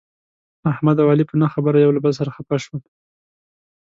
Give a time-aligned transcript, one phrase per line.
[0.71, 2.81] احمد او علي په نه خبره یو له بل سره خپه شول.